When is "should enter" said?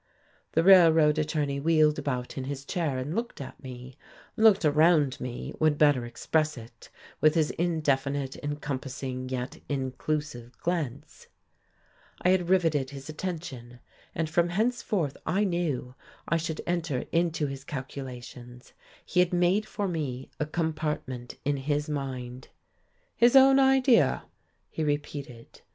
16.37-17.05